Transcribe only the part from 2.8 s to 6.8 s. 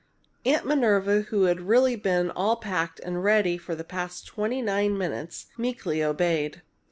and ready for the past twenty nine minutes, meekly obeyed.